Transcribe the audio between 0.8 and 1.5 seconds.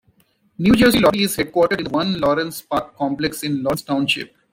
Lottery is